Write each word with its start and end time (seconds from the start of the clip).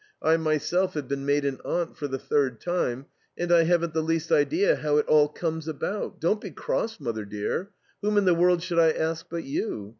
I 0.23 0.35
myself 0.35 0.95
have 0.95 1.07
been 1.07 1.27
made 1.27 1.45
an 1.45 1.59
aunt 1.63 1.95
for 1.95 2.07
the 2.07 2.17
third 2.17 2.59
time, 2.59 3.05
and 3.37 3.51
I 3.51 3.65
haven't 3.65 3.93
the 3.93 4.01
least 4.01 4.31
idea 4.31 4.77
how 4.77 4.97
it 4.97 5.05
all 5.05 5.27
comes 5.27 5.67
about.... 5.67 6.19
Don't 6.19 6.41
be 6.41 6.49
cross, 6.49 6.99
Mother, 6.99 7.23
dear! 7.23 7.69
Whom 8.01 8.17
in 8.17 8.25
the 8.25 8.33
world 8.33 8.63
should 8.63 8.79
I 8.79 8.89
ask 8.89 9.27
but 9.29 9.43
you? 9.43 9.89